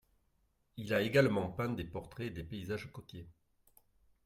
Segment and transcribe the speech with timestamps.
[0.77, 3.27] Il a également peint des portraits et des paysages côtiers.